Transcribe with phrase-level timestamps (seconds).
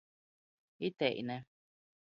[0.89, 1.37] Iteine.